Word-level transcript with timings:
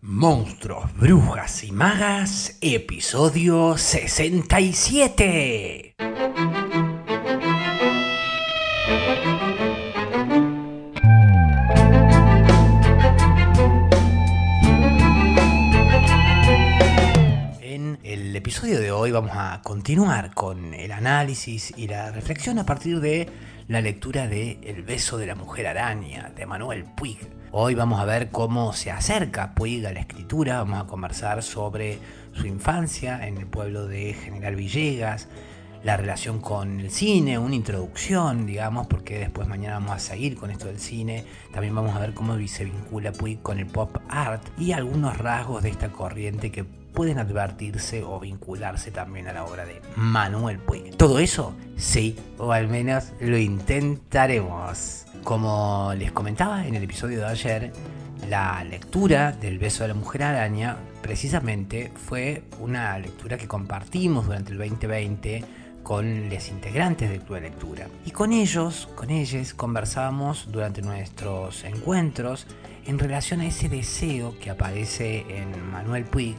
Monstruos, 0.00 0.96
Brujas 0.96 1.64
y 1.64 1.72
Magas, 1.72 2.56
episodio 2.60 3.76
67. 3.76 5.96
En 17.60 17.98
el 18.04 18.36
episodio 18.36 18.78
de 18.78 18.92
hoy 18.92 19.10
vamos 19.10 19.32
a 19.34 19.62
continuar 19.64 20.32
con 20.32 20.74
el 20.74 20.92
análisis 20.92 21.74
y 21.76 21.88
la 21.88 22.12
reflexión 22.12 22.60
a 22.60 22.64
partir 22.64 23.00
de 23.00 23.28
la 23.68 23.82
lectura 23.82 24.26
de 24.26 24.58
El 24.62 24.82
beso 24.82 25.18
de 25.18 25.26
la 25.26 25.34
mujer 25.34 25.66
araña 25.66 26.32
de 26.34 26.46
Manuel 26.46 26.84
Puig. 26.84 27.18
Hoy 27.52 27.74
vamos 27.74 28.00
a 28.00 28.06
ver 28.06 28.30
cómo 28.30 28.72
se 28.72 28.90
acerca 28.90 29.54
Puig 29.54 29.86
a 29.86 29.92
la 29.92 30.00
escritura, 30.00 30.56
vamos 30.56 30.80
a 30.80 30.86
conversar 30.86 31.42
sobre 31.42 31.98
su 32.32 32.46
infancia 32.46 33.26
en 33.26 33.36
el 33.36 33.46
pueblo 33.46 33.86
de 33.86 34.14
General 34.14 34.56
Villegas, 34.56 35.28
la 35.84 35.98
relación 35.98 36.40
con 36.40 36.80
el 36.80 36.90
cine, 36.90 37.38
una 37.38 37.56
introducción, 37.56 38.46
digamos, 38.46 38.86
porque 38.86 39.18
después 39.18 39.46
mañana 39.46 39.74
vamos 39.74 39.96
a 39.96 39.98
seguir 39.98 40.36
con 40.36 40.50
esto 40.50 40.68
del 40.68 40.80
cine. 40.80 41.26
También 41.52 41.74
vamos 41.74 41.94
a 41.94 41.98
ver 41.98 42.14
cómo 42.14 42.38
se 42.48 42.64
vincula 42.64 43.12
Puig 43.12 43.42
con 43.42 43.58
el 43.58 43.66
pop 43.66 43.98
art 44.08 44.42
y 44.56 44.72
algunos 44.72 45.18
rasgos 45.18 45.62
de 45.62 45.68
esta 45.68 45.90
corriente 45.90 46.50
que 46.50 46.64
pueden 46.92 47.18
advertirse 47.18 48.02
o 48.02 48.18
vincularse 48.20 48.90
también 48.90 49.28
a 49.28 49.32
la 49.32 49.44
obra 49.44 49.64
de 49.64 49.80
Manuel 49.96 50.58
Puig. 50.58 50.96
¿Todo 50.96 51.18
eso? 51.18 51.54
Sí, 51.76 52.16
o 52.38 52.52
al 52.52 52.68
menos 52.68 53.12
lo 53.20 53.38
intentaremos. 53.38 55.04
Como 55.24 55.92
les 55.96 56.12
comentaba 56.12 56.66
en 56.66 56.74
el 56.74 56.82
episodio 56.82 57.18
de 57.18 57.26
ayer, 57.26 57.72
la 58.28 58.62
lectura 58.64 59.32
del 59.32 59.58
beso 59.58 59.84
de 59.84 59.88
la 59.88 59.94
mujer 59.94 60.22
araña 60.22 60.76
precisamente 61.02 61.90
fue 61.94 62.42
una 62.60 62.98
lectura 62.98 63.38
que 63.38 63.46
compartimos 63.46 64.26
durante 64.26 64.52
el 64.52 64.58
2020 64.58 65.44
con 65.82 66.28
los 66.28 66.48
integrantes 66.48 67.08
del 67.08 67.20
club 67.20 67.36
de 67.36 67.48
lectura. 67.48 67.86
Y 68.04 68.10
con 68.10 68.32
ellos, 68.32 68.88
con 68.94 69.10
ellos, 69.10 69.54
conversábamos 69.54 70.48
durante 70.50 70.82
nuestros 70.82 71.64
encuentros 71.64 72.46
en 72.84 72.98
relación 72.98 73.40
a 73.40 73.46
ese 73.46 73.68
deseo 73.68 74.38
que 74.38 74.50
aparece 74.50 75.24
en 75.28 75.70
Manuel 75.70 76.04
Puig 76.04 76.36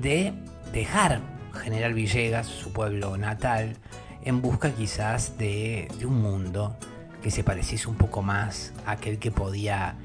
de 0.00 0.32
dejar 0.72 1.20
General 1.62 1.94
Villegas, 1.94 2.46
su 2.46 2.72
pueblo 2.72 3.16
natal, 3.16 3.76
en 4.22 4.40
busca 4.40 4.72
quizás 4.72 5.38
de, 5.38 5.88
de 5.98 6.06
un 6.06 6.20
mundo 6.20 6.76
que 7.22 7.30
se 7.30 7.44
pareciese 7.44 7.88
un 7.88 7.96
poco 7.96 8.22
más 8.22 8.72
a 8.86 8.92
aquel 8.92 9.18
que 9.18 9.30
podía 9.30 9.96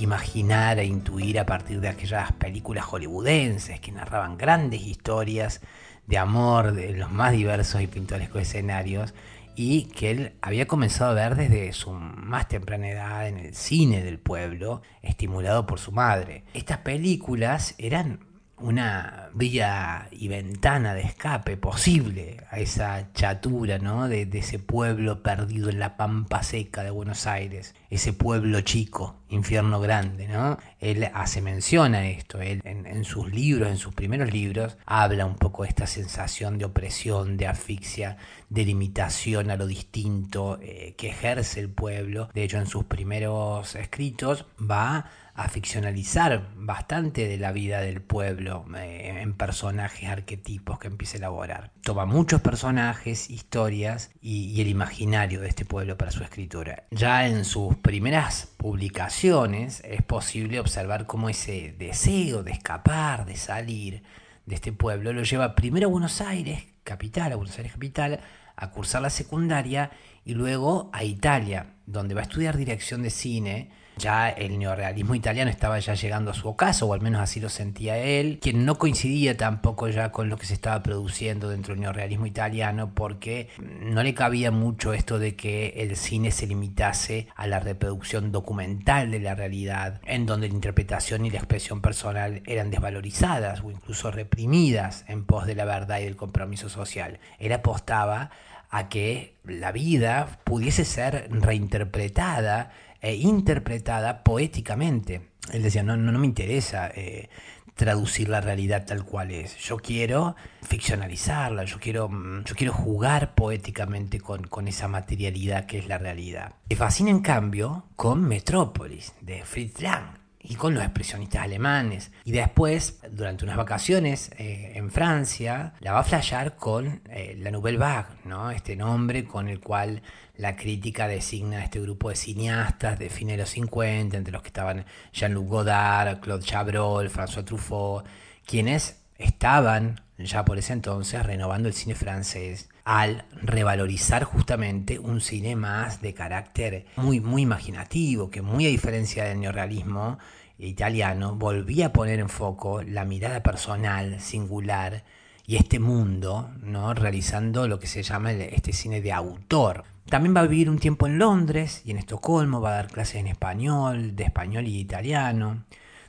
imaginar 0.00 0.78
e 0.78 0.84
intuir 0.84 1.38
a 1.38 1.46
partir 1.46 1.80
de 1.80 1.88
aquellas 1.88 2.32
películas 2.32 2.84
hollywoodenses 2.84 3.80
que 3.80 3.92
narraban 3.92 4.36
grandes 4.36 4.82
historias 4.82 5.60
de 6.06 6.18
amor 6.18 6.72
de 6.72 6.92
los 6.92 7.10
más 7.10 7.32
diversos 7.32 7.80
y 7.80 7.86
pintorescos 7.86 8.42
escenarios 8.42 9.14
y 9.56 9.84
que 9.84 10.10
él 10.10 10.32
había 10.42 10.66
comenzado 10.66 11.12
a 11.12 11.14
ver 11.14 11.36
desde 11.36 11.72
su 11.72 11.92
más 11.92 12.48
temprana 12.48 12.88
edad 12.88 13.28
en 13.28 13.38
el 13.38 13.54
cine 13.54 14.02
del 14.02 14.18
pueblo, 14.18 14.82
estimulado 15.02 15.64
por 15.64 15.78
su 15.78 15.92
madre. 15.92 16.44
Estas 16.54 16.78
películas 16.78 17.76
eran 17.78 18.33
una 18.58 19.30
vía 19.34 20.08
y 20.10 20.28
ventana 20.28 20.94
de 20.94 21.02
escape 21.02 21.56
posible 21.56 22.38
a 22.50 22.58
esa 22.58 23.12
chatura, 23.12 23.78
¿no? 23.78 24.08
De, 24.08 24.28
ese 24.32 24.58
pueblo 24.58 25.22
perdido 25.22 25.70
en 25.70 25.78
la 25.78 25.96
pampa 25.96 26.42
seca 26.42 26.82
de 26.82 26.90
Buenos 26.90 27.26
Aires, 27.26 27.74
ese 27.90 28.12
pueblo 28.12 28.60
chico, 28.60 29.16
infierno 29.28 29.80
grande, 29.80 30.28
¿no? 30.28 30.58
Él 30.84 31.10
hace 31.14 31.40
mención 31.40 31.94
a 31.94 32.06
esto, 32.06 32.42
él 32.42 32.60
en, 32.64 33.04
sus 33.04 33.32
libros, 33.32 33.70
en 33.70 33.78
sus 33.78 33.94
primeros 33.94 34.30
libros, 34.30 34.76
habla 34.84 35.24
un 35.24 35.36
poco 35.36 35.62
de 35.62 35.70
esta 35.70 35.86
sensación 35.86 36.58
de 36.58 36.66
opresión, 36.66 37.38
de 37.38 37.46
asfixia, 37.46 38.18
de 38.50 38.66
limitación 38.66 39.50
a 39.50 39.56
lo 39.56 39.66
distinto 39.66 40.58
eh, 40.60 40.94
que 40.98 41.08
ejerce 41.08 41.60
el 41.60 41.70
pueblo. 41.70 42.28
De 42.34 42.44
hecho, 42.44 42.58
en 42.58 42.66
sus 42.66 42.84
primeros 42.84 43.74
escritos 43.76 44.44
va 44.60 45.10
a 45.34 45.48
ficcionalizar 45.48 46.50
bastante 46.54 47.26
de 47.26 47.38
la 47.38 47.52
vida 47.52 47.80
del 47.80 48.02
pueblo 48.02 48.66
eh, 48.76 49.20
en 49.22 49.32
personajes, 49.32 50.10
arquetipos 50.10 50.78
que 50.78 50.88
empieza 50.88 51.16
a 51.16 51.18
elaborar. 51.18 51.73
Toma 51.84 52.06
muchos 52.06 52.40
personajes, 52.40 53.28
historias 53.28 54.10
y, 54.22 54.58
el 54.62 54.68
imaginario 54.68 55.42
de 55.42 55.48
este 55.48 55.66
pueblo 55.66 55.98
para 55.98 56.12
su 56.12 56.22
escritura. 56.22 56.84
Ya 56.90 57.26
en 57.26 57.44
sus 57.44 57.76
primeras 57.76 58.48
publicaciones 58.56 59.82
es 59.84 60.00
posible 60.00 60.60
observar 60.60 61.04
cómo 61.04 61.28
ese 61.28 61.74
deseo 61.78 62.42
de 62.42 62.52
escapar, 62.52 63.26
de 63.26 63.36
salir 63.36 64.02
de 64.46 64.54
este 64.54 64.72
pueblo, 64.72 65.12
lo 65.12 65.24
lleva 65.24 65.54
primero 65.54 65.88
a 65.88 65.90
Buenos 65.90 66.22
Aires, 66.22 66.64
capital, 66.84 67.32
a 67.32 67.36
Buenos 67.36 67.58
Aires 67.58 67.74
capital, 67.74 68.20
a 68.56 68.70
cursar 68.70 69.02
la 69.02 69.10
secundaria 69.10 69.90
y 70.24 70.32
luego 70.32 70.88
a 70.94 71.04
Italia, 71.04 71.74
donde 71.84 72.14
va 72.14 72.20
a 72.20 72.24
estudiar 72.24 72.56
dirección 72.56 73.02
de 73.02 73.10
cine 73.10 73.70
ya 73.96 74.28
el 74.28 74.58
neorealismo 74.58 75.14
italiano 75.14 75.50
estaba 75.50 75.78
ya 75.78 75.94
llegando 75.94 76.30
a 76.30 76.34
su 76.34 76.48
ocaso, 76.48 76.86
o 76.86 76.94
al 76.94 77.00
menos 77.00 77.20
así 77.20 77.40
lo 77.40 77.48
sentía 77.48 77.96
él, 77.98 78.38
quien 78.40 78.64
no 78.64 78.76
coincidía 78.76 79.36
tampoco 79.36 79.88
ya 79.88 80.10
con 80.12 80.28
lo 80.28 80.36
que 80.36 80.46
se 80.46 80.54
estaba 80.54 80.82
produciendo 80.82 81.48
dentro 81.48 81.74
del 81.74 81.82
neorealismo 81.82 82.26
italiano, 82.26 82.92
porque 82.94 83.48
no 83.58 84.02
le 84.02 84.14
cabía 84.14 84.50
mucho 84.50 84.92
esto 84.92 85.18
de 85.18 85.36
que 85.36 85.74
el 85.76 85.96
cine 85.96 86.30
se 86.30 86.46
limitase 86.46 87.28
a 87.36 87.46
la 87.46 87.60
reproducción 87.60 88.32
documental 88.32 89.10
de 89.10 89.20
la 89.20 89.34
realidad, 89.34 90.00
en 90.04 90.26
donde 90.26 90.48
la 90.48 90.54
interpretación 90.54 91.24
y 91.24 91.30
la 91.30 91.38
expresión 91.38 91.80
personal 91.80 92.42
eran 92.46 92.70
desvalorizadas 92.70 93.60
o 93.62 93.70
incluso 93.70 94.10
reprimidas 94.10 95.04
en 95.08 95.24
pos 95.24 95.46
de 95.46 95.54
la 95.54 95.64
verdad 95.64 96.00
y 96.00 96.04
del 96.04 96.16
compromiso 96.16 96.68
social. 96.68 97.18
Él 97.38 97.52
apostaba 97.52 98.30
a 98.70 98.88
que 98.88 99.36
la 99.44 99.70
vida 99.70 100.40
pudiese 100.42 100.84
ser 100.84 101.28
reinterpretada 101.30 102.72
e 103.04 103.16
interpretada 103.16 104.24
poéticamente. 104.24 105.28
Él 105.52 105.62
decía, 105.62 105.82
no, 105.82 105.96
no, 105.96 106.10
no 106.10 106.18
me 106.18 106.26
interesa 106.26 106.90
eh, 106.94 107.28
traducir 107.74 108.30
la 108.30 108.40
realidad 108.40 108.86
tal 108.86 109.04
cual 109.04 109.30
es. 109.30 109.56
Yo 109.58 109.76
quiero 109.76 110.36
ficcionalizarla, 110.62 111.64
yo 111.64 111.78
quiero, 111.78 112.08
mm, 112.08 112.44
yo 112.44 112.54
quiero 112.54 112.72
jugar 112.72 113.34
poéticamente 113.34 114.20
con, 114.20 114.44
con 114.44 114.68
esa 114.68 114.88
materialidad 114.88 115.66
que 115.66 115.78
es 115.78 115.86
la 115.86 115.98
realidad. 115.98 116.54
Me 116.70 116.76
fascina 116.76 117.10
en 117.10 117.20
cambio 117.20 117.84
con 117.94 118.22
Metrópolis 118.24 119.12
de 119.20 119.44
Fritz 119.44 119.82
Lang 119.82 120.23
y 120.46 120.56
con 120.56 120.74
los 120.74 120.82
expresionistas 120.82 121.42
alemanes. 121.42 122.12
Y 122.24 122.32
después, 122.32 123.00
durante 123.10 123.44
unas 123.44 123.56
vacaciones 123.56 124.30
eh, 124.36 124.72
en 124.74 124.90
Francia, 124.90 125.72
la 125.80 125.92
va 125.92 126.00
a 126.00 126.04
flashear 126.04 126.56
con 126.56 127.00
eh, 127.08 127.34
la 127.38 127.50
Nouvelle 127.50 127.78
Vague, 127.78 128.08
¿no? 128.24 128.50
este 128.50 128.76
nombre 128.76 129.24
con 129.24 129.48
el 129.48 129.60
cual 129.60 130.02
la 130.36 130.54
crítica 130.54 131.08
designa 131.08 131.58
a 131.58 131.64
este 131.64 131.80
grupo 131.80 132.10
de 132.10 132.16
cineastas 132.16 132.98
de 132.98 133.08
fines 133.08 133.36
de 133.36 133.42
los 133.42 133.50
50, 133.50 134.16
entre 134.16 134.32
los 134.32 134.42
que 134.42 134.48
estaban 134.48 134.84
Jean-Luc 135.12 135.48
Godard, 135.48 136.20
Claude 136.20 136.44
Chabrol, 136.44 137.10
François 137.10 137.44
Truffaut, 137.44 138.04
quienes 138.44 139.00
estaban 139.16 140.00
ya 140.18 140.44
por 140.44 140.58
ese 140.58 140.74
entonces 140.74 141.24
renovando 141.24 141.68
el 141.68 141.74
cine 141.74 141.94
francés 141.94 142.68
al 142.84 143.24
revalorizar 143.42 144.24
justamente 144.24 144.98
un 144.98 145.20
cine 145.20 145.56
más 145.56 146.00
de 146.00 146.14
carácter 146.14 146.86
muy, 146.96 147.20
muy 147.20 147.42
imaginativo, 147.42 148.30
que 148.30 148.42
muy 148.42 148.66
a 148.66 148.70
diferencia 148.70 149.24
del 149.24 149.40
neorrealismo 149.40 150.18
italiano, 150.58 151.34
volvía 151.34 151.86
a 151.86 151.92
poner 151.92 152.20
en 152.20 152.28
foco 152.28 152.82
la 152.82 153.04
mirada 153.04 153.42
personal, 153.42 154.20
singular, 154.20 155.04
y 155.46 155.56
este 155.56 155.78
mundo, 155.78 156.50
¿no? 156.62 156.94
realizando 156.94 157.68
lo 157.68 157.78
que 157.78 157.86
se 157.86 158.02
llama 158.02 158.32
este 158.32 158.72
cine 158.72 159.00
de 159.00 159.12
autor. 159.12 159.84
También 160.08 160.34
va 160.34 160.40
a 160.40 160.46
vivir 160.46 160.70
un 160.70 160.78
tiempo 160.78 161.06
en 161.06 161.18
Londres 161.18 161.82
y 161.84 161.90
en 161.90 161.98
Estocolmo, 161.98 162.60
va 162.60 162.70
a 162.70 162.76
dar 162.76 162.88
clases 162.88 163.16
en 163.16 163.26
español, 163.26 164.16
de 164.16 164.24
español 164.24 164.66
y 164.66 164.78
italiano. 164.78 165.64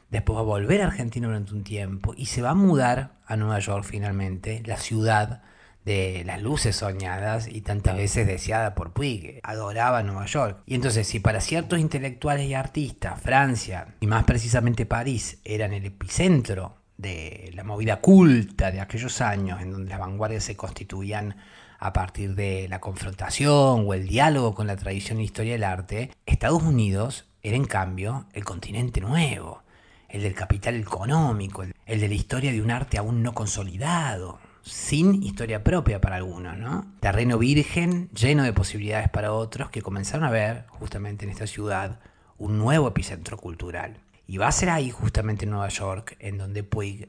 Después 0.09 0.37
va 0.37 0.41
a 0.41 0.45
volver 0.45 0.81
a 0.81 0.87
Argentina 0.87 1.27
durante 1.27 1.53
un 1.53 1.63
tiempo 1.63 2.13
y 2.15 2.27
se 2.27 2.41
va 2.41 2.51
a 2.51 2.55
mudar 2.55 3.13
a 3.25 3.35
Nueva 3.35 3.59
York 3.59 3.85
finalmente, 3.85 4.61
la 4.65 4.77
ciudad 4.77 5.41
de 5.85 6.23
las 6.25 6.41
luces 6.41 6.75
soñadas 6.75 7.47
y 7.47 7.61
tantas 7.61 7.95
veces 7.95 8.25
deseada 8.25 8.73
por 8.73 8.91
Puig, 8.91 9.39
adoraba 9.43 10.01
Nueva 10.03 10.25
York. 10.25 10.63
Y 10.65 10.75
entonces, 10.75 11.07
si 11.07 11.19
para 11.19 11.41
ciertos 11.41 11.79
intelectuales 11.79 12.47
y 12.47 12.55
artistas, 12.55 13.21
Francia, 13.21 13.95
y 13.99 14.07
más 14.07 14.23
precisamente 14.23 14.87
París, 14.87 15.39
eran 15.45 15.73
el 15.73 15.85
epicentro 15.85 16.77
de 16.97 17.51
la 17.53 17.63
movida 17.63 18.01
culta 18.01 18.71
de 18.71 18.81
aquellos 18.81 19.21
años, 19.21 19.61
en 19.61 19.71
donde 19.71 19.89
las 19.89 19.99
vanguardias 19.99 20.43
se 20.43 20.57
constituían 20.57 21.35
a 21.77 21.93
partir 21.93 22.35
de 22.35 22.67
la 22.67 22.79
confrontación 22.79 23.85
o 23.85 23.93
el 23.93 24.07
diálogo 24.07 24.55
con 24.55 24.65
la 24.65 24.77
tradición 24.77 25.19
e 25.19 25.23
historia 25.23 25.53
del 25.53 25.65
arte, 25.65 26.11
Estados 26.25 26.63
Unidos 26.63 27.25
era 27.43 27.57
en 27.57 27.65
cambio 27.65 28.25
el 28.33 28.43
continente 28.43 29.01
nuevo, 29.01 29.61
el 30.09 30.23
del 30.23 30.33
capital 30.33 30.75
económico, 30.75 31.63
el 31.63 31.99
de 31.99 32.07
la 32.07 32.15
historia 32.15 32.51
de 32.51 32.61
un 32.61 32.71
arte 32.71 32.97
aún 32.97 33.21
no 33.21 33.33
consolidado, 33.33 34.39
sin 34.65 35.21
historia 35.21 35.63
propia 35.63 36.01
para 36.01 36.15
algunos, 36.15 36.57
¿no? 36.57 36.91
Terreno 36.99 37.37
virgen, 37.37 38.09
lleno 38.09 38.43
de 38.43 38.51
posibilidades 38.51 39.09
para 39.09 39.31
otros 39.31 39.69
que 39.69 39.83
comenzaron 39.83 40.25
a 40.25 40.31
ver, 40.31 40.65
justamente 40.69 41.23
en 41.23 41.31
esta 41.31 41.45
ciudad, 41.45 41.99
un 42.39 42.57
nuevo 42.57 42.87
epicentro 42.87 43.37
cultural. 43.37 43.99
Y 44.27 44.37
va 44.37 44.47
a 44.47 44.51
ser 44.51 44.71
ahí, 44.71 44.89
justamente 44.89 45.45
en 45.45 45.51
Nueva 45.51 45.69
York, 45.69 46.17
en 46.19 46.39
donde 46.39 46.63
Puig 46.63 47.07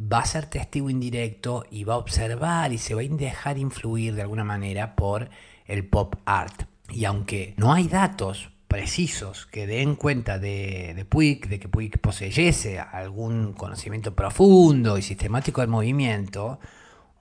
va 0.00 0.20
a 0.20 0.26
ser 0.26 0.46
testigo 0.46 0.90
indirecto 0.90 1.64
y 1.72 1.82
va 1.82 1.94
a 1.94 1.98
observar 1.98 2.72
y 2.72 2.78
se 2.78 2.94
va 2.94 3.02
a 3.02 3.04
dejar 3.04 3.58
influir 3.58 4.14
de 4.14 4.22
alguna 4.22 4.44
manera 4.44 4.94
por 4.94 5.28
el 5.66 5.84
pop 5.84 6.14
art. 6.24 6.62
Y 6.88 7.04
aunque 7.04 7.54
no 7.56 7.72
hay 7.72 7.88
datos 7.88 8.50
precisos 8.68 9.46
que 9.46 9.66
den 9.66 9.96
cuenta 9.96 10.38
de, 10.38 10.94
de 10.94 11.04
Puig, 11.04 11.48
de 11.48 11.58
que 11.58 11.68
Puig 11.68 11.98
poseyese 12.00 12.78
algún 12.78 13.54
conocimiento 13.54 14.14
profundo 14.14 14.96
y 14.96 15.02
sistemático 15.02 15.60
del 15.60 15.68
movimiento, 15.68 16.60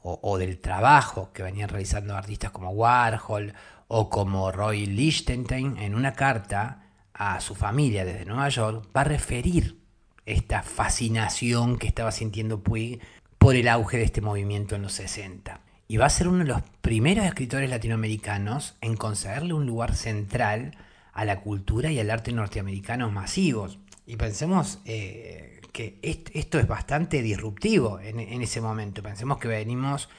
o, 0.03 0.38
del 0.38 0.59
trabajo 0.59 1.31
que 1.31 1.44
venían 1.44 1.69
realizando 1.69 2.15
artistas 2.15 2.51
como 2.51 2.71
Warhol 2.71 3.53
o 3.88 4.09
como 4.09 4.51
Roy 4.51 4.86
Lichtenstein, 4.86 5.77
en 5.77 5.95
una 5.95 6.13
carta 6.13 6.83
a 7.13 7.39
su 7.39 7.56
familia 7.56 8.06
desde 8.06 8.25
Nueva 8.25 8.50
York, 8.50 8.88
va 8.95 9.01
a 9.01 9.06
referir 9.06 9.80
esta 10.25 10.63
fascinación 10.63 11.77
que 11.77 11.88
estaba 11.88 12.12
sintiendo 12.12 12.62
Puig 12.62 13.00
por 13.38 13.56
el 13.56 13.68
auge 13.68 13.98
de 13.98 14.03
este 14.03 14.21
movimiento 14.21 14.75
en 14.75 14.83
los 14.83 14.94
60. 14.94 15.62
Y 15.88 15.98
va 15.98 16.06
a 16.06 16.09
ser 16.09 16.27
uno 16.27 16.39
de 16.39 16.45
los 16.45 16.62
primeros 16.81 17.25
escritores 17.25 17.69
latinoamericanos 17.69 18.75
en 18.81 18.95
concederle 18.95 19.53
un 19.53 19.65
lugar 19.65 19.95
central 19.95 20.77
a 21.13 21.25
la 21.25 21.42
cultura 21.42 21.92
y 21.92 22.00
al 22.00 22.09
arte 22.09 22.31
norteamericanos 22.31 23.12
masivos. 23.12 23.77
Y 24.06 24.15
pensemos 24.15 24.80
eh, 24.86 25.61
que 25.72 25.98
esto 26.02 26.60
es 26.60 26.68
bastante 26.68 27.22
disruptivo 27.22 28.00
en, 28.00 28.20
ese 28.42 28.62
momento. 28.62 29.02
Pensemos 29.02 29.38
que 29.38 29.48
venimos 29.48 30.10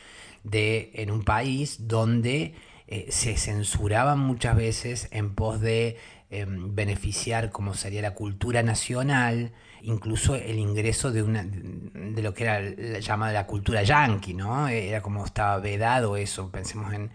de 0.44 0.90
en 0.94 1.10
un 1.10 1.24
país 1.24 1.88
donde 1.88 2.54
eh, 2.88 3.06
se 3.10 3.36
censuraban 3.36 4.18
muchas 4.18 4.56
veces 4.56 5.08
en 5.12 5.34
pos 5.34 5.60
de 5.60 5.96
em, 6.30 6.74
beneficiar 6.74 7.50
como 7.50 7.74
sería 7.74 8.02
la 8.02 8.14
cultura 8.14 8.62
nacional, 8.62 9.52
incluso 9.82 10.34
el 10.34 10.58
ingreso 10.58 11.12
de 11.12 11.22
una 11.22 11.44
de 11.44 12.22
lo 12.22 12.34
que 12.34 12.44
era 12.44 12.60
la, 12.60 12.98
llamada 13.00 13.32
la 13.32 13.46
cultura 13.46 13.82
yankee, 13.82 14.34
¿no? 14.34 14.68
Era 14.68 15.02
como 15.02 15.24
estaba 15.24 15.58
vedado 15.58 16.16
eso. 16.16 16.50
Pensemos 16.50 16.92
en 16.92 17.10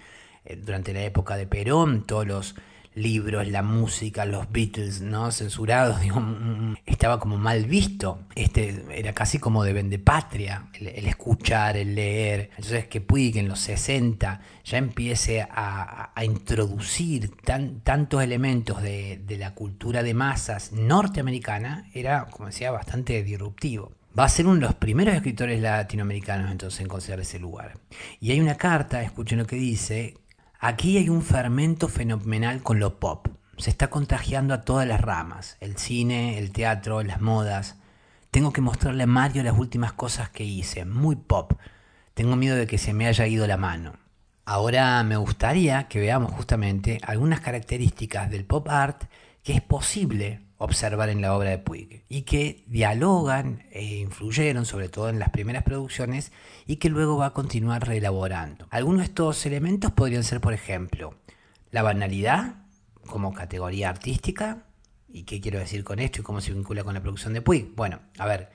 eh, 0.46 0.56
durante 0.56 0.94
la 0.94 1.04
época 1.04 1.36
de 1.36 1.48
Perón, 1.48 2.06
todos 2.06 2.26
los 2.26 2.56
libros, 2.98 3.48
la 3.48 3.62
música, 3.62 4.26
los 4.26 4.52
Beatles, 4.52 5.02
¿no? 5.02 5.32
Censurados, 5.32 6.02
digo, 6.02 6.22
estaba 6.86 7.20
como 7.20 7.38
mal 7.38 7.66
visto. 7.66 8.20
Este 8.36 8.84
era 8.92 9.14
casi 9.14 9.40
como 9.40 9.64
de 9.64 9.74
vendepatria, 9.74 10.68
el, 10.74 10.88
el 10.88 11.08
escuchar, 11.08 11.78
el 11.78 11.96
leer. 11.96 12.50
Entonces 12.52 12.88
que 12.88 13.02
Puig 13.02 13.38
en 13.38 13.48
los 13.48 13.60
60 13.60 14.42
ya 14.64 14.78
empiece 14.78 15.42
a, 15.50 16.12
introducir 16.24 17.32
tantos 17.84 18.22
elementos 18.22 18.82
de, 18.82 19.22
de 19.26 19.38
la 19.38 19.54
cultura 19.54 20.04
de 20.04 20.14
masas 20.14 20.72
norteamericana, 20.74 21.90
era, 21.94 22.26
como 22.26 22.48
decía, 22.48 22.72
bastante 22.72 23.24
disruptivo 23.24 23.92
va 24.18 24.24
a 24.26 24.30
ser 24.30 24.48
uno 24.48 24.56
de 24.56 24.62
los 24.62 24.76
primeros 24.76 25.16
escritores 25.16 25.62
latinoamericanos 25.62 26.52
entonces 26.52 26.82
en 26.82 26.88
considerar 26.88 27.22
ese 27.22 27.40
lugar. 27.40 27.78
Y 28.20 28.32
hay 28.32 28.40
una 28.40 28.56
carta, 28.56 29.04
escuchen 29.04 29.38
lo 29.38 29.46
que 29.46 29.58
dice, 29.58 30.16
Aquí 30.60 30.98
hay 30.98 31.10
un 31.10 31.22
fermento 31.22 31.88
fenomenal 31.88 32.64
con 32.64 32.80
lo 32.80 33.00
pop. 33.00 33.28
Se 33.58 33.70
está 33.70 33.92
contagiando 33.92 34.56
a 34.56 34.62
todas 34.62 34.88
las 34.88 35.02
ramas, 35.02 35.56
el 35.60 35.78
cine, 35.78 36.40
el 36.40 36.52
teatro, 36.52 37.04
las 37.04 37.22
modas. 37.22 37.76
Tengo 38.32 38.52
que 38.52 38.62
mostrarle 38.62 39.04
a 39.04 39.08
Mario 39.08 39.44
las 39.44 39.58
últimas 39.58 39.94
cosas 39.94 40.30
que 40.32 40.44
hice, 40.44 40.84
muy 40.84 41.16
pop. 41.16 41.54
Tengo 42.16 42.36
miedo 42.36 42.56
de 42.56 42.66
que 42.66 42.80
se 42.80 42.94
me 42.94 43.06
haya 43.06 43.28
ido 43.28 43.46
la 43.46 43.58
mano. 43.58 43.94
Ahora 44.46 45.04
me 45.04 45.18
gustaría 45.18 45.88
que 45.88 46.00
veamos 46.00 46.32
justamente 46.32 47.00
algunas 47.04 47.42
características 47.42 48.32
del 48.32 48.44
pop 48.44 48.68
art 48.68 49.04
que 49.48 49.54
es 49.54 49.62
posible 49.62 50.42
observar 50.58 51.08
en 51.08 51.22
la 51.22 51.34
obra 51.34 51.52
de 51.52 51.58
Puig 51.58 52.04
y 52.10 52.24
que 52.24 52.66
dialogan 52.68 53.64
e 53.72 54.00
influyeron 54.00 54.66
sobre 54.66 54.90
todo 54.90 55.08
en 55.08 55.20
las 55.20 55.30
primeras 55.30 55.64
producciones 55.64 56.34
y 56.66 56.76
que 56.76 56.90
luego 56.90 57.16
va 57.16 57.28
a 57.28 57.34
continuar 57.34 57.88
reelaborando. 57.88 58.68
Algunos 58.72 59.04
de 59.04 59.06
estos 59.06 59.46
elementos 59.46 59.94
podrían 59.94 60.26
ser, 60.26 60.42
por 60.42 60.52
ejemplo, 60.52 61.16
la 61.72 61.82
banalidad 61.82 62.56
como 63.06 63.34
categoría 63.34 63.88
artística. 63.88 64.66
¿Y 65.08 65.24
qué 65.24 65.40
quiero 65.40 65.60
decir 65.60 65.86
con 65.86 66.00
esto 66.00 66.20
y 66.20 66.24
cómo 66.26 66.42
se 66.42 66.52
vincula 66.52 66.84
con 66.84 66.96
la 66.96 67.02
producción 67.02 67.34
de 67.34 67.42
Puig? 67.42 67.74
Bueno, 67.74 68.02
a 68.18 68.26
ver, 68.26 68.50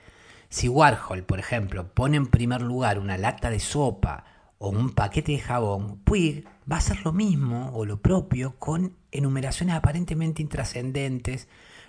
si 0.49 0.69
Warhol, 0.69 1.23
por 1.23 1.39
ejemplo, 1.39 1.91
pone 1.91 2.17
en 2.17 2.27
primer 2.27 2.61
lugar 2.61 2.99
una 2.99 3.17
lata 3.17 3.49
de 3.49 3.59
sopa 3.59 4.25
o 4.63 4.69
un 4.69 4.91
paquete 4.91 5.33
de 5.33 5.39
jabón, 5.39 5.97
Puig 6.03 6.45
va 6.71 6.77
a 6.77 6.79
hacer 6.79 7.03
lo 7.03 7.11
mismo 7.11 7.71
o 7.73 7.85
lo 7.85 8.01
propio 8.01 8.55
con 8.59 8.93
enumeraciones 9.11 9.75
aparentemente 9.75 10.41
intrascendentes 10.41 11.47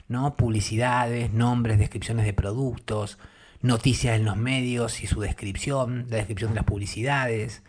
¿no? 0.08 0.36
Publicidades, 0.36 1.32
nombres, 1.32 1.78
descripciones 1.78 2.26
de 2.26 2.32
productos, 2.32 3.18
noticias 3.62 4.16
en 4.16 4.24
los 4.24 4.36
medios 4.36 5.02
y 5.02 5.06
su 5.06 5.20
descripción, 5.20 6.06
la 6.10 6.16
descripción 6.16 6.50
de 6.50 6.56
las 6.56 6.64
publicidades. 6.64 7.62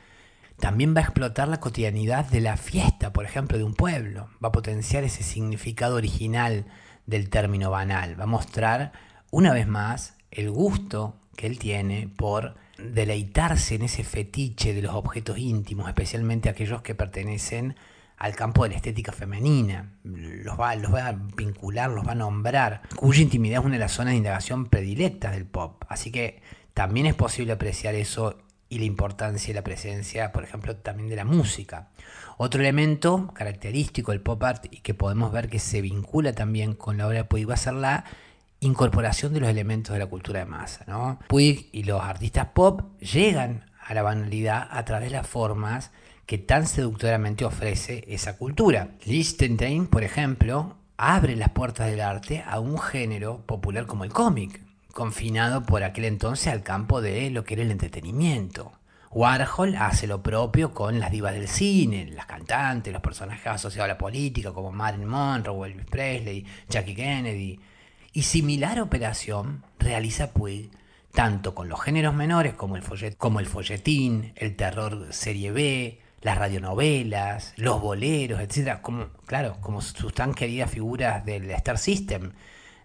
También 0.59 0.95
va 0.95 1.01
a 1.01 1.03
explotar 1.03 1.47
la 1.47 1.59
cotidianidad 1.59 2.25
de 2.25 2.41
la 2.41 2.57
fiesta, 2.57 3.13
por 3.13 3.25
ejemplo, 3.25 3.57
de 3.57 3.63
un 3.63 3.73
pueblo. 3.73 4.29
Va 4.43 4.49
a 4.49 4.53
potenciar 4.53 5.03
ese 5.03 5.23
significado 5.23 5.95
original 5.95 6.65
del 7.05 7.29
término 7.29 7.71
banal. 7.71 8.19
Va 8.19 8.23
a 8.23 8.27
mostrar, 8.27 8.93
una 9.31 9.53
vez 9.53 9.67
más, 9.67 10.15
el 10.31 10.49
gusto 10.51 11.15
que 11.35 11.47
él 11.47 11.59
tiene 11.59 12.09
por 12.15 12.55
deleitarse 12.85 13.75
en 13.75 13.83
ese 13.83 14.03
fetiche 14.03 14.73
de 14.73 14.81
los 14.81 14.95
objetos 14.95 15.37
íntimos, 15.37 15.87
especialmente 15.87 16.49
aquellos 16.49 16.81
que 16.81 16.95
pertenecen 16.95 17.75
al 18.17 18.35
campo 18.35 18.63
de 18.63 18.69
la 18.69 18.75
estética 18.75 19.11
femenina, 19.11 19.91
los 20.03 20.59
va, 20.59 20.75
los 20.75 20.93
va 20.93 21.07
a 21.07 21.11
vincular, 21.11 21.89
los 21.89 22.07
va 22.07 22.13
a 22.13 22.15
nombrar, 22.15 22.81
cuya 22.95 23.21
intimidad 23.21 23.59
es 23.59 23.65
una 23.65 23.75
de 23.75 23.79
las 23.79 23.91
zonas 23.91 24.13
de 24.13 24.17
indagación 24.17 24.67
predilectas 24.67 25.33
del 25.33 25.45
pop. 25.45 25.83
Así 25.89 26.11
que 26.11 26.41
también 26.73 27.07
es 27.07 27.15
posible 27.15 27.53
apreciar 27.53 27.95
eso 27.95 28.37
y 28.69 28.79
la 28.79 28.85
importancia 28.85 29.51
y 29.51 29.53
la 29.53 29.63
presencia, 29.63 30.31
por 30.31 30.43
ejemplo, 30.43 30.75
también 30.77 31.09
de 31.09 31.15
la 31.15 31.25
música. 31.25 31.89
Otro 32.37 32.61
elemento 32.61 33.31
característico 33.33 34.11
del 34.11 34.21
pop 34.21 34.43
art 34.43 34.65
y 34.71 34.79
que 34.79 34.93
podemos 34.93 35.31
ver 35.31 35.49
que 35.49 35.59
se 35.59 35.81
vincula 35.81 36.33
también 36.33 36.73
con 36.73 36.97
la 36.97 37.07
obra 37.07 37.19
de 37.19 37.23
Puig 37.25 37.49
va 37.49 37.53
a 37.53 37.57
ser 37.57 37.73
la 37.73 38.05
incorporación 38.59 39.33
de 39.33 39.39
los 39.39 39.49
elementos 39.49 39.93
de 39.93 39.99
la 39.99 40.07
cultura 40.07 40.39
de 40.39 40.45
masa. 40.45 40.85
¿no? 40.87 41.19
Puig 41.27 41.69
y 41.71 41.83
los 41.83 42.01
artistas 42.01 42.47
pop 42.53 42.81
llegan 42.99 43.65
a 43.79 43.93
la 43.93 44.01
banalidad 44.01 44.67
a 44.71 44.83
través 44.85 45.11
de 45.11 45.17
las 45.17 45.27
formas 45.27 45.91
que 46.25 46.37
tan 46.37 46.65
seductoramente 46.65 47.45
ofrece 47.45 48.03
esa 48.07 48.37
cultura. 48.37 48.89
Lichtenstein, 49.05 49.87
por 49.87 50.03
ejemplo, 50.03 50.77
abre 50.97 51.35
las 51.35 51.49
puertas 51.49 51.87
del 51.87 52.01
arte 52.01 52.43
a 52.47 52.59
un 52.59 52.79
género 52.79 53.41
popular 53.45 53.85
como 53.85 54.03
el 54.03 54.13
cómic, 54.13 54.61
confinado 54.91 55.63
por 55.63 55.83
aquel 55.83 56.05
entonces 56.05 56.47
al 56.47 56.63
campo 56.63 57.01
de 57.01 57.29
lo 57.29 57.43
que 57.43 57.55
era 57.55 57.63
el 57.63 57.71
entretenimiento. 57.71 58.71
Warhol 59.11 59.75
hace 59.77 60.07
lo 60.07 60.21
propio 60.21 60.73
con 60.73 60.99
las 60.99 61.09
divas 61.09 61.33
del 61.33 61.47
cine, 61.47 62.09
las 62.11 62.25
cantantes, 62.25 62.91
los 62.91 63.01
personajes 63.01 63.47
asociados 63.47 63.85
a 63.85 63.93
la 63.93 63.97
política 63.97 64.51
como 64.51 64.73
Marilyn 64.73 65.07
Monroe, 65.07 65.69
Elvis 65.69 65.85
Presley, 65.85 66.45
Jackie 66.67 66.95
Kennedy. 66.95 67.59
Y 68.15 68.21
similar 68.21 68.79
operación 68.79 69.65
realiza 69.77 70.31
Puig 70.31 70.71
tanto 71.11 71.53
con 71.53 71.67
los 71.67 71.81
géneros 71.81 72.15
menores 72.15 72.53
como 72.53 72.77
el, 72.77 72.83
como 73.17 73.41
el 73.41 73.45
folletín, 73.45 74.31
el 74.37 74.55
terror 74.55 75.07
serie 75.11 75.51
B, 75.51 75.99
las 76.21 76.37
radionovelas, 76.37 77.53
los 77.57 77.81
boleros, 77.81 78.39
etcétera, 78.39 78.81
como, 78.81 79.09
claro, 79.25 79.57
como 79.59 79.81
sus 79.81 80.13
tan 80.13 80.33
queridas 80.33 80.71
figuras 80.71 81.25
del 81.25 81.51
Star 81.51 81.77
System, 81.77 82.31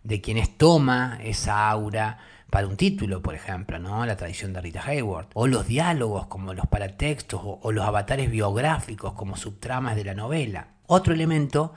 de 0.02 0.20
quienes 0.20 0.58
toma 0.58 1.20
esa 1.22 1.70
aura 1.70 2.18
para 2.50 2.66
un 2.66 2.76
título, 2.76 3.22
por 3.22 3.36
ejemplo, 3.36 3.78
¿no? 3.78 4.04
La 4.06 4.16
tradición 4.16 4.52
de 4.52 4.60
Rita 4.60 4.82
Hayworth, 4.84 5.30
o 5.34 5.46
los 5.46 5.68
diálogos 5.68 6.26
como 6.26 6.54
los 6.54 6.66
paratextos, 6.66 7.40
o, 7.40 7.60
o 7.62 7.70
los 7.70 7.84
avatares 7.84 8.32
biográficos 8.32 9.12
como 9.12 9.36
subtramas 9.36 9.94
de 9.94 10.06
la 10.06 10.14
novela. 10.14 10.70
Otro 10.88 11.14
elemento 11.14 11.72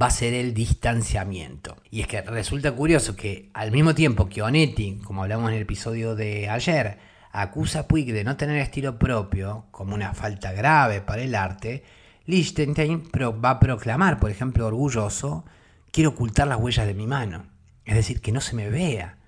va 0.00 0.06
a 0.06 0.10
ser 0.10 0.34
el 0.34 0.54
distanciamiento. 0.54 1.76
Y 1.90 2.00
es 2.00 2.06
que 2.06 2.22
resulta 2.22 2.72
curioso 2.72 3.16
que 3.16 3.50
al 3.54 3.70
mismo 3.70 3.94
tiempo 3.94 4.28
que 4.28 4.42
Onetti, 4.42 5.00
como 5.04 5.22
hablamos 5.22 5.50
en 5.50 5.56
el 5.56 5.62
episodio 5.62 6.14
de 6.14 6.48
ayer, 6.48 6.98
acusa 7.32 7.80
a 7.80 7.88
Puig 7.88 8.12
de 8.12 8.24
no 8.24 8.36
tener 8.36 8.58
estilo 8.58 8.98
propio, 8.98 9.66
como 9.70 9.94
una 9.94 10.14
falta 10.14 10.52
grave 10.52 11.00
para 11.00 11.22
el 11.22 11.34
arte, 11.34 11.84
Lichtenstein 12.26 13.10
va 13.44 13.50
a 13.50 13.60
proclamar, 13.60 14.20
por 14.20 14.30
ejemplo, 14.30 14.66
orgulloso, 14.66 15.44
quiero 15.90 16.10
ocultar 16.10 16.46
las 16.46 16.58
huellas 16.58 16.86
de 16.86 16.94
mi 16.94 17.06
mano, 17.06 17.46
es 17.84 17.94
decir, 17.94 18.20
que 18.20 18.32
no 18.32 18.40
se 18.40 18.54
me 18.54 18.70
vea. 18.70 19.18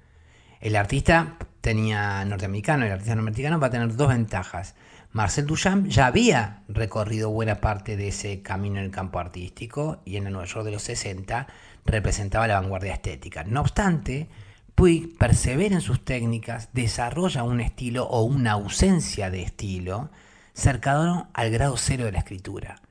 El 0.60 0.76
artista 0.76 1.36
tenía 1.60 2.24
norteamericano, 2.24 2.84
el 2.84 2.92
artista 2.92 3.14
norteamericano 3.14 3.58
va 3.60 3.66
a 3.66 3.70
tener 3.70 3.96
dos 3.96 4.08
ventajas. 4.08 4.74
Marcel 5.14 5.46
Duchamp 5.46 5.86
ya 5.86 6.06
había 6.06 6.64
recorrido 6.66 7.30
buena 7.30 7.60
parte 7.60 7.96
de 7.96 8.08
ese 8.08 8.42
camino 8.42 8.80
en 8.80 8.86
el 8.86 8.90
campo 8.90 9.20
artístico 9.20 10.02
y 10.04 10.16
en 10.16 10.26
el 10.26 10.32
Nueva 10.32 10.48
York 10.48 10.64
de 10.64 10.72
los 10.72 10.82
60 10.82 11.46
representaba 11.86 12.48
la 12.48 12.60
vanguardia 12.60 12.94
estética. 12.94 13.44
No 13.44 13.60
obstante, 13.60 14.28
Puig 14.74 15.16
persevera 15.16 15.76
en 15.76 15.82
sus 15.82 16.04
técnicas, 16.04 16.70
desarrolla 16.72 17.44
un 17.44 17.60
estilo 17.60 18.08
o 18.08 18.24
una 18.24 18.50
ausencia 18.50 19.30
de 19.30 19.42
estilo 19.42 20.10
cercano 20.52 21.30
al 21.32 21.52
grado 21.52 21.76
cero 21.76 22.06
de 22.06 22.12
la 22.12 22.18
escritura, 22.18 22.82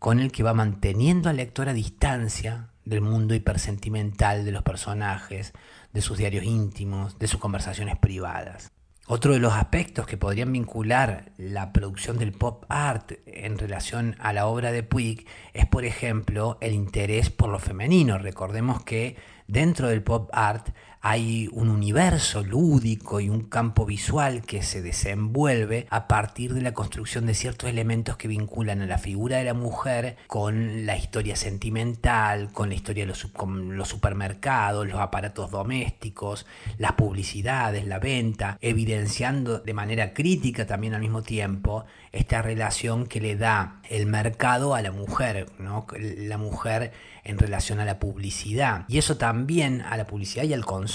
con 0.00 0.18
el 0.18 0.32
que 0.32 0.42
va 0.42 0.54
manteniendo 0.54 1.30
al 1.30 1.36
lector 1.36 1.68
a 1.68 1.72
distancia 1.72 2.70
del 2.84 3.00
mundo 3.00 3.32
hipersentimental 3.32 4.44
de 4.44 4.50
los 4.50 4.64
personajes, 4.64 5.52
de 5.92 6.00
sus 6.00 6.18
diarios 6.18 6.42
íntimos, 6.42 7.16
de 7.20 7.28
sus 7.28 7.38
conversaciones 7.38 7.96
privadas. 7.96 8.72
Otro 9.12 9.32
de 9.32 9.40
los 9.40 9.54
aspectos 9.54 10.06
que 10.06 10.16
podrían 10.16 10.52
vincular 10.52 11.32
la 11.36 11.72
producción 11.72 12.16
del 12.16 12.30
pop 12.30 12.64
art 12.68 13.14
en 13.26 13.58
relación 13.58 14.14
a 14.20 14.32
la 14.32 14.46
obra 14.46 14.70
de 14.70 14.84
Puig 14.84 15.26
es, 15.52 15.66
por 15.66 15.84
ejemplo, 15.84 16.58
el 16.60 16.74
interés 16.74 17.28
por 17.28 17.48
lo 17.48 17.58
femenino. 17.58 18.18
Recordemos 18.18 18.84
que 18.84 19.16
dentro 19.48 19.88
del 19.88 20.04
pop 20.04 20.30
art 20.32 20.68
hay 21.02 21.48
un 21.52 21.70
universo 21.70 22.42
lúdico 22.42 23.20
y 23.20 23.30
un 23.30 23.44
campo 23.44 23.86
visual 23.86 24.42
que 24.42 24.62
se 24.62 24.82
desenvuelve 24.82 25.86
a 25.88 26.06
partir 26.06 26.52
de 26.52 26.60
la 26.60 26.74
construcción 26.74 27.24
de 27.24 27.32
ciertos 27.34 27.70
elementos 27.70 28.18
que 28.18 28.28
vinculan 28.28 28.82
a 28.82 28.86
la 28.86 28.98
figura 28.98 29.38
de 29.38 29.44
la 29.44 29.54
mujer 29.54 30.16
con 30.26 30.84
la 30.84 30.98
historia 30.98 31.36
sentimental, 31.36 32.52
con 32.52 32.68
la 32.68 32.74
historia 32.74 33.04
de 33.04 33.08
los, 33.08 33.88
supermercados, 33.88 34.86
los 34.86 35.00
aparatos 35.00 35.50
domésticos, 35.50 36.44
las 36.76 36.92
publicidades, 36.92 37.86
la 37.86 37.98
venta, 37.98 38.58
evidenciando 38.60 39.58
de 39.58 39.72
manera 39.72 40.12
crítica 40.12 40.66
también 40.66 40.92
al 40.92 41.00
mismo 41.00 41.22
tiempo 41.22 41.86
esta 42.12 42.42
relación 42.42 43.06
que 43.06 43.20
le 43.20 43.36
da 43.36 43.80
el 43.88 44.06
mercado 44.06 44.74
a 44.74 44.82
la 44.82 44.90
mujer, 44.92 45.46
¿no? 45.58 45.86
la 45.98 46.36
mujer 46.36 46.92
en 47.24 47.38
relación 47.38 47.80
a 47.80 47.84
la 47.84 47.98
publicidad. 47.98 48.84
Y 48.88 48.98
eso 48.98 49.16
también 49.16 49.82
a 49.82 49.96
la 49.96 50.06
publicidad 50.06 50.44
y 50.44 50.52
al 50.54 50.64
consumo, 50.64 50.89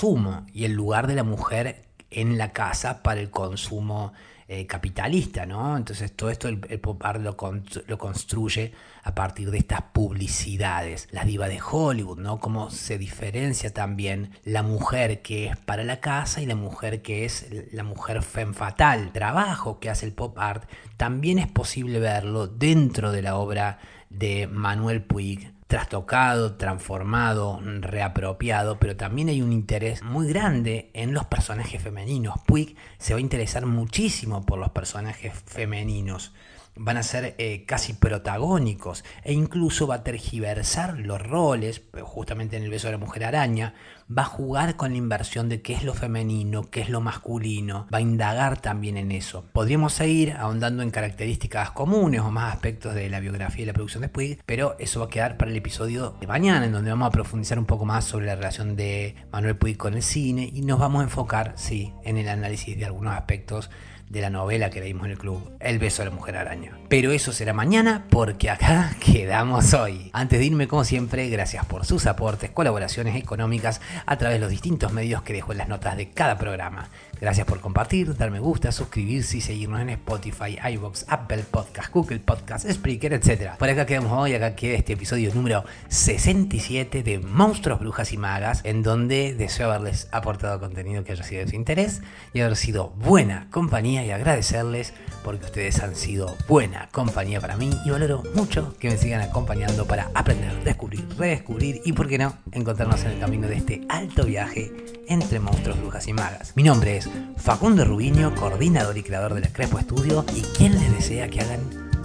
y 0.53 0.65
el 0.65 0.73
lugar 0.73 1.07
de 1.07 1.15
la 1.15 1.23
mujer 1.23 1.85
en 2.11 2.37
la 2.37 2.51
casa 2.51 3.01
para 3.01 3.21
el 3.21 3.29
consumo 3.29 4.13
eh, 4.47 4.67
capitalista, 4.67 5.47
¿no? 5.47 5.75
Entonces 5.75 6.11
todo 6.11 6.29
esto 6.29 6.47
el, 6.47 6.59
pop 6.59 7.03
art 7.03 7.19
lo, 7.19 7.35
construye 7.35 8.73
a 9.03 9.15
partir 9.15 9.49
de 9.49 9.57
estas 9.57 9.81
publicidades. 9.93 11.07
La 11.11 11.23
diva 11.23 11.47
de 11.47 11.59
Hollywood, 11.59 12.19
¿no? 12.19 12.39
Cómo 12.39 12.69
se 12.69 12.99
diferencia 12.99 13.73
también 13.73 14.31
la 14.43 14.61
mujer 14.61 15.23
que 15.23 15.47
es 15.47 15.57
para 15.57 15.83
la 15.83 15.99
casa 15.99 16.41
y 16.41 16.45
la 16.45 16.55
mujer 16.55 17.01
que 17.01 17.25
es 17.25 17.47
la 17.71 17.83
mujer 17.83 18.21
femme 18.21 18.53
fatal. 18.53 19.11
trabajo 19.13 19.79
que 19.79 19.89
hace 19.89 20.05
el 20.05 20.13
pop 20.13 20.37
art 20.37 20.69
también 20.97 21.39
es 21.39 21.47
posible 21.47 21.99
verlo 21.99 22.47
dentro 22.47 23.11
de 23.11 23.23
la 23.23 23.37
obra 23.37 23.79
de 24.09 24.45
Manuel 24.47 25.01
Puig 25.01 25.54
trastocado, 25.75 26.53
transformado, 26.53 27.59
reapropiado, 27.61 28.79
pero 28.79 28.95
también 28.95 29.27
hay 29.27 29.41
un 29.41 29.51
interés 29.51 30.03
muy 30.03 30.25
grande 30.25 30.89
en 30.93 31.13
los 31.13 31.25
personajes 31.25 31.81
femeninos. 31.81 32.35
Puig 32.47 32.77
se 32.97 33.13
va 33.13 33.17
a 33.17 33.21
interesar 33.21 33.65
muchísimo 33.65 34.45
por 34.45 34.57
los 34.57 34.69
personajes 34.69 35.33
femeninos 35.45 36.31
van 36.75 36.97
a 36.97 37.03
ser 37.03 37.35
eh, 37.37 37.65
casi 37.65 37.93
protagónicos 37.93 39.03
e 39.23 39.33
incluso 39.33 39.87
va 39.87 39.95
a 39.95 40.03
tergiversar 40.03 40.99
los 40.99 41.21
roles, 41.21 41.81
justamente 42.01 42.57
en 42.57 42.63
el 42.63 42.69
beso 42.69 42.87
de 42.87 42.93
la 42.93 42.97
mujer 42.97 43.25
araña, 43.25 43.73
va 44.15 44.23
a 44.23 44.25
jugar 44.25 44.75
con 44.75 44.91
la 44.91 44.97
inversión 44.97 45.49
de 45.49 45.61
qué 45.61 45.73
es 45.73 45.83
lo 45.83 45.93
femenino, 45.93 46.69
qué 46.69 46.81
es 46.81 46.89
lo 46.89 47.01
masculino, 47.01 47.87
va 47.93 47.99
a 47.99 48.01
indagar 48.01 48.61
también 48.61 48.97
en 48.97 49.11
eso. 49.11 49.45
Podríamos 49.51 49.93
seguir 49.93 50.33
ahondando 50.33 50.83
en 50.83 50.91
características 50.91 51.71
comunes 51.71 52.21
o 52.21 52.31
más 52.31 52.53
aspectos 52.53 52.93
de 52.93 53.09
la 53.09 53.19
biografía 53.19 53.63
y 53.63 53.65
la 53.65 53.73
producción 53.73 54.01
de 54.01 54.09
Puig, 54.09 54.39
pero 54.45 54.75
eso 54.79 54.99
va 54.99 55.07
a 55.07 55.09
quedar 55.09 55.37
para 55.37 55.51
el 55.51 55.57
episodio 55.57 56.15
de 56.19 56.27
mañana, 56.27 56.65
en 56.65 56.71
donde 56.71 56.91
vamos 56.91 57.07
a 57.07 57.11
profundizar 57.11 57.57
un 57.57 57.65
poco 57.65 57.85
más 57.85 58.05
sobre 58.05 58.27
la 58.27 58.35
relación 58.35 58.75
de 58.75 59.15
Manuel 59.31 59.57
Puig 59.57 59.77
con 59.77 59.95
el 59.95 60.03
cine 60.03 60.49
y 60.53 60.61
nos 60.61 60.79
vamos 60.79 61.01
a 61.01 61.05
enfocar, 61.05 61.53
sí, 61.55 61.93
en 62.03 62.17
el 62.17 62.29
análisis 62.29 62.77
de 62.77 62.85
algunos 62.85 63.13
aspectos 63.13 63.69
de 64.09 64.21
la 64.21 64.29
novela 64.29 64.69
que 64.69 64.79
leímos 64.79 65.05
en 65.05 65.11
el 65.11 65.17
club, 65.17 65.51
El 65.59 65.79
beso 65.79 66.03
de 66.03 66.09
la 66.09 66.15
mujer 66.15 66.37
araña. 66.37 66.77
Pero 66.89 67.11
eso 67.11 67.31
será 67.31 67.53
mañana 67.53 68.05
porque 68.09 68.49
acá 68.49 68.95
quedamos 68.99 69.73
hoy. 69.73 70.09
Antes 70.13 70.39
de 70.39 70.45
irme, 70.45 70.67
como 70.67 70.83
siempre, 70.83 71.29
gracias 71.29 71.65
por 71.65 71.85
sus 71.85 72.05
aportes, 72.05 72.51
colaboraciones 72.51 73.15
económicas 73.15 73.81
a 74.05 74.17
través 74.17 74.35
de 74.35 74.41
los 74.41 74.51
distintos 74.51 74.93
medios 74.93 75.23
que 75.23 75.33
dejo 75.33 75.51
en 75.51 75.57
las 75.57 75.67
notas 75.67 75.97
de 75.97 76.09
cada 76.11 76.37
programa. 76.37 76.89
Gracias 77.19 77.47
por 77.47 77.61
compartir, 77.61 78.15
dar 78.17 78.29
me 78.29 78.39
gusta, 78.39 78.71
suscribirse 78.71 79.37
y 79.37 79.41
seguirnos 79.41 79.79
en 79.79 79.89
Spotify, 79.89 80.57
iVoox, 80.73 81.05
Apple 81.07 81.43
Podcast, 81.49 81.91
Google 81.93 82.19
Podcast, 82.19 82.69
Spreaker, 82.69 83.13
etc. 83.13 83.51
Por 83.57 83.69
acá 83.69 83.85
quedamos 83.85 84.11
hoy, 84.11 84.33
acá 84.33 84.55
queda 84.55 84.75
este 84.75 84.93
episodio 84.93 85.33
número 85.33 85.63
67 85.87 87.03
de 87.03 87.19
Monstruos, 87.19 87.79
Brujas 87.79 88.11
y 88.11 88.17
Magas, 88.17 88.61
en 88.65 88.83
donde 88.83 89.33
deseo 89.33 89.69
haberles 89.69 90.09
aportado 90.11 90.59
contenido 90.59 91.03
que 91.05 91.13
haya 91.13 91.23
sido 91.23 91.41
de 91.45 91.47
su 91.47 91.55
interés 91.55 92.01
y 92.33 92.41
haber 92.41 92.57
sido 92.57 92.89
buena 92.97 93.47
compañía 93.49 94.05
y 94.05 94.11
agradecerles 94.11 94.93
porque 95.23 95.45
ustedes 95.45 95.81
han 95.81 95.95
sido 95.95 96.35
buena 96.47 96.89
compañía 96.91 97.39
para 97.39 97.55
mí 97.55 97.71
y 97.85 97.89
valoro 97.89 98.23
mucho 98.35 98.75
que 98.77 98.89
me 98.89 98.97
sigan 98.97 99.21
acompañando 99.21 99.85
para 99.85 100.11
aprender, 100.13 100.63
descubrir, 100.63 101.07
redescubrir 101.17 101.81
y, 101.85 101.93
por 101.93 102.09
qué 102.09 102.17
no, 102.17 102.37
encontrarnos 102.51 103.03
en 103.03 103.11
el 103.11 103.19
camino 103.19 103.47
de 103.47 103.55
este 103.55 103.81
alto 103.89 104.25
viaje 104.25 104.71
entre 105.07 105.39
monstruos, 105.39 105.79
brujas 105.79 106.07
y 106.07 106.13
magas. 106.13 106.53
Mi 106.55 106.63
nombre 106.63 106.97
es 106.97 107.04
Facundo 107.37 107.85
Rubiño, 107.85 108.33
coordinador 108.35 108.97
y 108.97 109.03
creador 109.03 109.33
de 109.33 109.41
la 109.41 109.47
Crespo 109.53 109.79
Estudio 109.79 110.25
y 110.35 110.41
quien 110.41 110.73
les 110.73 110.91
desea 110.91 111.27
que 111.27 111.41
hagan 111.41 111.59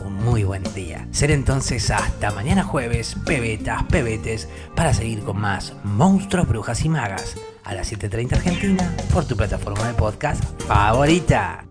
un 0.04 0.14
muy 0.14 0.45
buen 0.45 0.62
día. 0.75 1.07
Ser 1.11 1.30
entonces 1.30 1.90
hasta 1.90 2.30
mañana 2.33 2.64
jueves, 2.64 3.16
pebetas, 3.25 3.85
pebetes, 3.85 4.49
para 4.75 4.95
seguir 4.95 5.21
con 5.21 5.40
más 5.40 5.75
monstruos, 5.85 6.49
brujas 6.49 6.85
y 6.85 6.88
magas 6.88 7.37
a 7.64 7.75
las 7.75 7.92
7.30 7.92 8.33
Argentina 8.35 8.97
por 9.12 9.25
tu 9.25 9.37
plataforma 9.37 9.87
de 9.87 9.95
podcast 9.95 10.42
favorita. 10.66 11.64